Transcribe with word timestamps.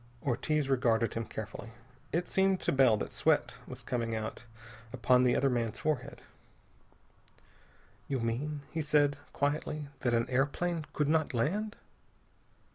Ortiz 0.23 0.67
regarded 0.67 1.13
him 1.13 1.25
carefully. 1.25 1.69
It 2.11 2.27
seemed 2.27 2.59
to 2.61 2.71
Bell 2.71 2.97
that 2.97 3.11
sweat 3.11 3.57
was 3.67 3.83
coming 3.83 4.15
out 4.15 4.45
upon 4.91 5.21
the 5.21 5.35
other 5.35 5.47
man's 5.47 5.77
forehead. 5.77 6.23
"You 8.07 8.19
mean," 8.19 8.61
he 8.71 8.81
said 8.81 9.19
quietly, 9.31 9.89
"that 9.99 10.15
an 10.15 10.27
airplane 10.27 10.87
could 10.93 11.07
not 11.07 11.35
land?" 11.35 11.75